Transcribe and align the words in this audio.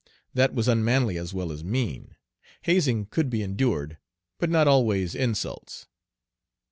That 0.33 0.55
was 0.55 0.67
unmanly 0.67 1.19
as 1.19 1.31
well 1.31 1.51
as 1.51 1.63
mean. 1.63 2.15
Hazing 2.63 3.05
could 3.11 3.29
be 3.29 3.43
endured, 3.43 3.99
but 4.39 4.49
not 4.49 4.67
always 4.67 5.13
insults. 5.13 5.85